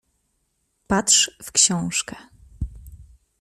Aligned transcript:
Patrz 0.87 1.31
w 1.43 1.51
książkę. 1.51 2.15